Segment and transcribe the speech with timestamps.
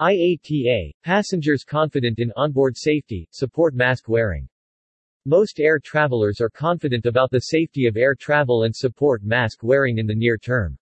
[0.00, 4.48] IATA, passengers confident in onboard safety, support mask wearing.
[5.24, 9.98] Most air travelers are confident about the safety of air travel and support mask wearing
[9.98, 10.76] in the near term.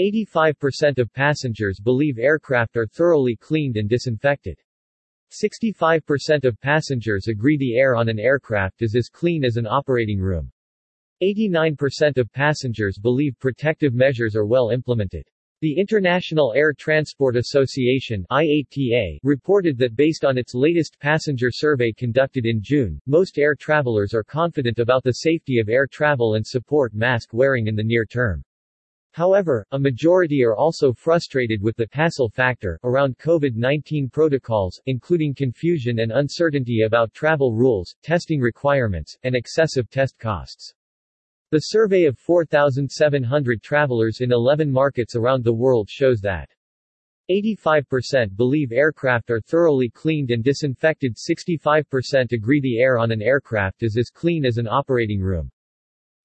[0.00, 4.56] 85% of passengers believe aircraft are thoroughly cleaned and disinfected.
[5.32, 10.20] 65% of passengers agree the air on an aircraft is as clean as an operating
[10.20, 10.52] room.
[11.22, 15.28] 89% of passengers believe protective measures are well implemented.
[15.60, 22.46] The International Air Transport Association IATA reported that based on its latest passenger survey conducted
[22.46, 26.94] in June, most air travelers are confident about the safety of air travel and support
[26.94, 28.44] mask wearing in the near term.
[29.10, 35.98] However, a majority are also frustrated with the hassle factor around COVID-19 protocols, including confusion
[35.98, 40.72] and uncertainty about travel rules, testing requirements, and excessive test costs.
[41.50, 46.46] The survey of 4,700 travelers in 11 markets around the world shows that
[47.30, 53.82] 85% believe aircraft are thoroughly cleaned and disinfected 65% agree the air on an aircraft
[53.82, 55.50] is as clean as an operating room.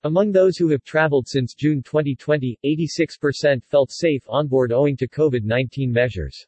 [0.04, 5.90] Among those who have traveled since June 2020, 86% felt safe onboard owing to COVID-19
[5.90, 6.46] measures.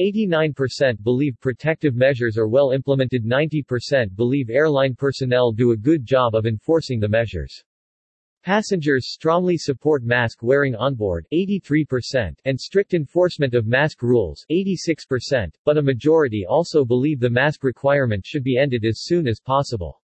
[0.00, 6.36] 89% believe protective measures are well implemented 90% believe airline personnel do a good job
[6.36, 7.64] of enforcing the measures.
[8.48, 15.50] Passengers strongly support mask wearing on board 83% and strict enforcement of mask rules 86%,
[15.66, 20.00] but a majority also believe the mask requirement should be ended as soon as possible.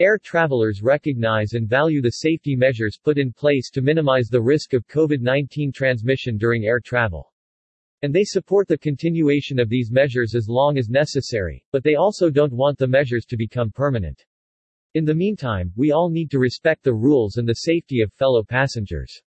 [0.00, 4.72] Air travelers recognize and value the safety measures put in place to minimize the risk
[4.72, 7.32] of COVID-19 transmission during air travel.
[8.02, 12.30] And they support the continuation of these measures as long as necessary, but they also
[12.30, 14.24] don't want the measures to become permanent.
[14.94, 18.42] In the meantime, we all need to respect the rules and the safety of fellow
[18.42, 19.22] passengers.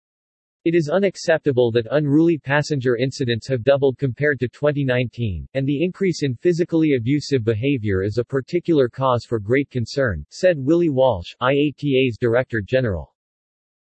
[0.66, 6.24] It is unacceptable that unruly passenger incidents have doubled compared to 2019, and the increase
[6.24, 12.18] in physically abusive behavior is a particular cause for great concern, said Willie Walsh, IATA's
[12.18, 13.14] Director General.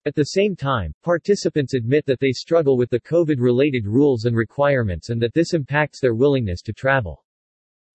[0.07, 5.11] At the same time, participants admit that they struggle with the COVID-related rules and requirements
[5.11, 7.23] and that this impacts their willingness to travel.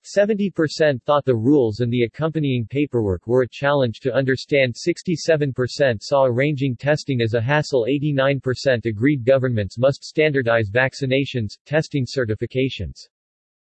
[0.05, 6.25] 70% thought the rules and the accompanying paperwork were a challenge to understand 67% saw
[6.25, 13.09] arranging testing as a hassle 89% agreed governments must standardize vaccinations, testing certifications.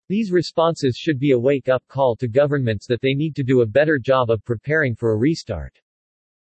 [0.10, 3.68] These responses should be a wake-up call to governments that they need to do a
[3.68, 5.80] better job of preparing for a restart.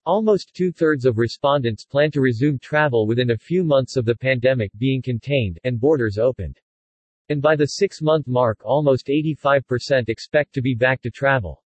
[0.04, 4.72] Almost two-thirds of respondents plan to resume travel within a few months of the pandemic
[4.76, 6.60] being contained, and borders opened
[7.30, 11.62] and by the six-month mark almost 85% expect to be back to travel.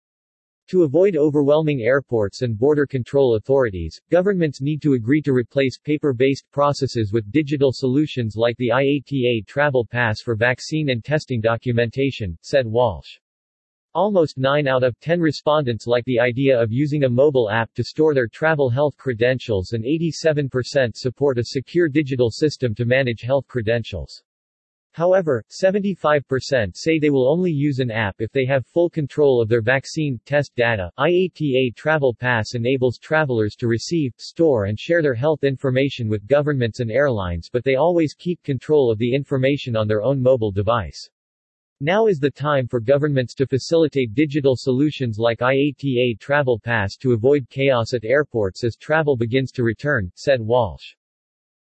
[0.69, 6.45] To avoid overwhelming airports and border control authorities, governments need to agree to replace paper-based
[6.53, 12.67] processes with digital solutions like the IATA Travel Pass for vaccine and testing documentation, said
[12.67, 13.19] Walsh.
[13.95, 17.85] Almost 9 out of 10 respondents like the idea of using a mobile app to
[17.85, 23.47] store their travel health credentials and 87% support a secure digital system to manage health
[23.47, 24.23] credentials.
[24.95, 29.49] However, 75% say they will only use an app if they have full control of
[29.49, 30.89] their vaccine test data.
[31.01, 36.79] IATA Travel Pass enables travelers to receive, store and share their health information with governments
[36.79, 41.11] and airlines but they always keep control of the information on their own mobile device.
[41.81, 47.15] Now is the time for governments to facilitate digital solutions like IATA Travel Pass to
[47.15, 50.95] avoid chaos at airports as travel begins to return, said Walsh.